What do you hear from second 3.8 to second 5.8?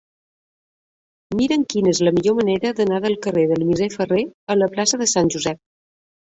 Ferrer a la plaça de Sant Josep.